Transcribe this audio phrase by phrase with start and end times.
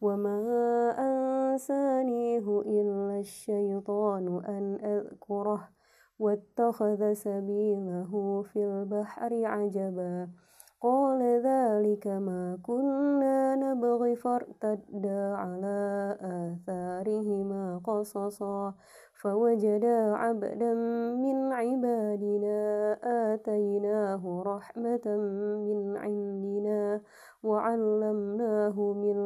[0.00, 0.40] وما
[0.98, 5.68] أنسانيه إلا الشيطان أن أذكره
[6.18, 10.28] واتخذ سبيله في البحر عجبا
[10.80, 18.74] قال ذلك ما كنا نبغي فارتدا على آثارهما قصصا
[19.20, 20.74] فوجدا عبدا
[21.14, 22.58] من عبادنا
[23.32, 25.06] آتيناه رحمة
[25.66, 27.00] من عندنا
[27.42, 29.25] وعلمناه من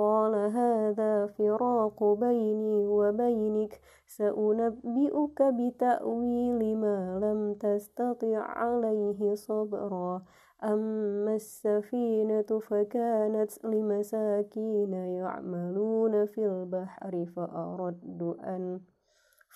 [0.00, 10.22] قال هذا فراق بيني وبينك سأنبئك بتأويل ما لم تستطع عليه صبرا.
[10.64, 18.80] أما السفينة فكانت لمساكين يعملون في البحر فأردت أن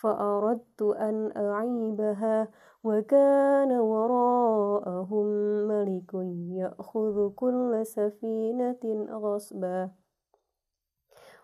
[0.00, 2.48] فأردت أن أعيبها
[2.84, 5.26] وكان وراءهم
[5.68, 6.14] ملك
[6.60, 10.03] يأخذ كل سفينة غصبا.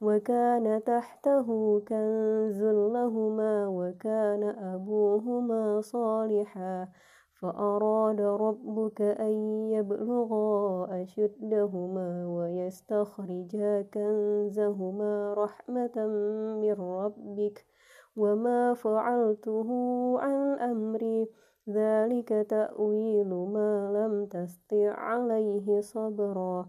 [0.00, 6.88] وكان تحته كنز لهما وكان أبوهما صالحا
[7.40, 9.32] فأراد ربك أن
[9.70, 16.06] يبلغا أشدهما ويستخرجا كنزهما رحمة
[16.60, 17.66] من ربك
[18.16, 19.68] وما فعلته
[20.18, 21.28] عن أمري.
[21.68, 26.68] ذلك تأويل ما لم تستطع عليه صبرا.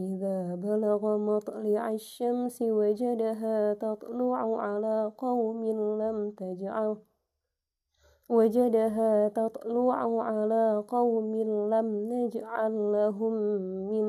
[0.91, 5.65] بلغ مطلع الشمس وجدها تطلع على قوم
[6.01, 6.97] لم تجعل
[8.29, 11.35] وجدها تطلع على قوم
[11.73, 13.33] لم نجعل لهم
[13.87, 14.05] من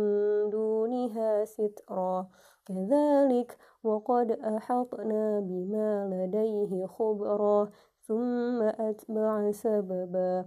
[0.51, 2.29] دونها سترا.
[2.67, 7.69] كذلك وقد أحطنا بما لديه خبرا
[8.01, 10.47] ثم أتبع سببا.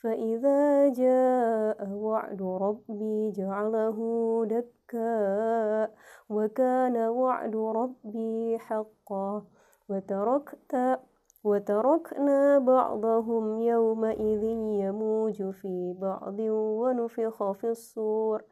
[0.00, 3.98] فإذا جاء وعد ربي جعله
[4.46, 5.88] دكا
[6.30, 9.46] وكان وعد ربي حقا
[9.88, 11.00] وتركت
[11.44, 14.44] وتركنا بعضهم يومئذ
[14.84, 18.42] يموج في بعض ونفخ في الصور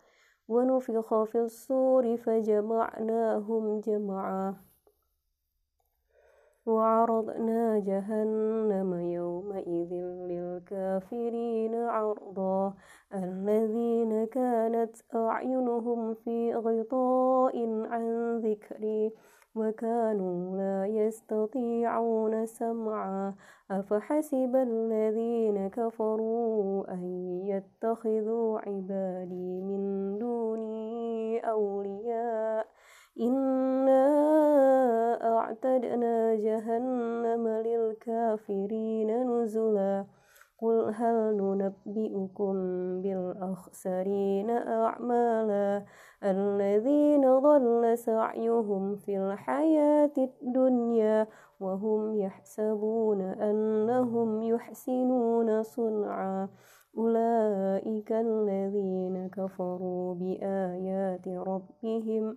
[0.48, 4.67] ونفخ في الصور فجمعناهم جمعا
[6.68, 9.92] وعرضنا جهنم يومئذ
[10.30, 12.74] للكافرين عرضا.
[13.14, 17.56] الذين كانت أعينهم في غطاء
[17.92, 19.12] عن ذكري
[19.54, 23.34] وكانوا لا يستطيعون سمعا.
[23.70, 27.02] أفحسب الذين كفروا أن
[27.52, 29.82] يتخذوا عبادي من
[30.18, 32.66] دوني أولياء
[33.20, 33.47] إنا
[35.48, 40.04] أعتدنا جهنم للكافرين نزلا.
[40.58, 42.54] قل هل ننبئكم
[43.02, 45.84] بالأخسرين أعمالا
[46.24, 51.26] الذين ضل سعيهم في الحياة الدنيا
[51.60, 56.48] وهم يحسبون أنهم يحسنون صنعا.
[56.98, 62.36] أولئك الذين كفروا بآيات ربهم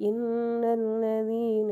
[0.00, 1.70] إن الذين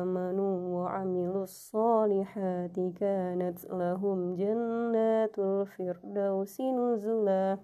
[0.00, 7.58] آمنوا وعملوا الصالحات كانت لهم جنات الفردوس نزلاً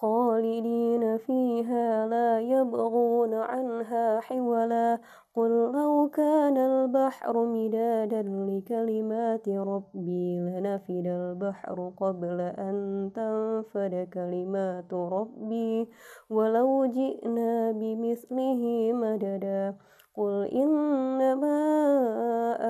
[0.00, 4.98] خالدين فيها لا يبغون عنها حولا.
[5.36, 15.88] قل لو كان البحر مدادا لكلمات ربي لنفد البحر قبل أن تنفد كلمات ربي.
[16.30, 19.74] ولو جئنا بمثله مددا.
[20.16, 21.60] قل إنما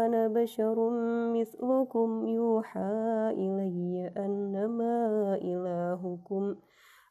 [0.06, 0.90] أنا بشر
[1.36, 2.26] مثلكم.
[2.26, 4.94] يوحى إلي أنما
[5.42, 6.54] إلهكم.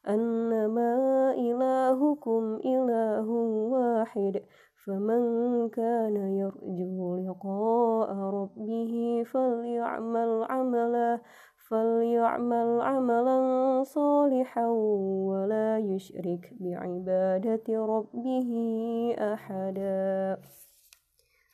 [0.08, 0.94] أنما
[1.34, 3.30] إلهكم إله
[3.72, 4.42] واحد
[4.86, 5.22] فمن
[5.68, 11.20] كان يرجو لقاء ربه فليعمل عملا
[11.68, 13.38] فليعمل عملا
[13.82, 14.66] صالحا
[15.30, 18.50] ولا يشرك بعبادة ربه
[19.18, 20.40] أحدا.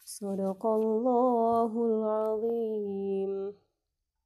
[0.04, 3.65] صدق الله العظيم.